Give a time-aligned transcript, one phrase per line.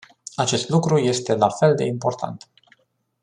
[0.35, 2.49] Acest lucru este la fel de important.